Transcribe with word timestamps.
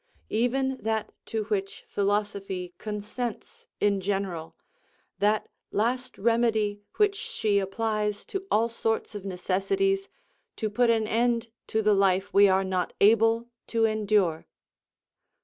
Even 0.31 0.77
that 0.81 1.11
to 1.27 1.43
which 1.43 1.85
philosophy 1.87 2.73
consents 2.79 3.67
in 3.79 4.01
general, 4.01 4.55
that 5.19 5.47
last 5.71 6.17
remedy 6.17 6.81
which 6.97 7.13
she 7.15 7.59
applies 7.59 8.25
to 8.25 8.47
all 8.49 8.67
sorts 8.67 9.13
of 9.13 9.23
necessities, 9.25 10.09
to 10.55 10.71
put 10.71 10.89
an 10.89 11.05
end 11.05 11.49
to 11.67 11.83
the 11.83 11.93
life 11.93 12.33
we 12.33 12.49
are 12.49 12.63
not 12.63 12.93
able 12.99 13.47
to 13.67 13.85
endure. 13.85 14.47